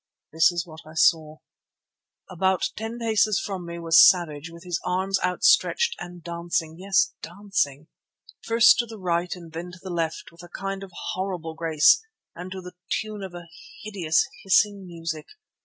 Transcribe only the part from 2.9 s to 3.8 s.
paces from me